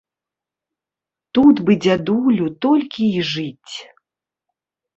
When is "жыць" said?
3.35-3.73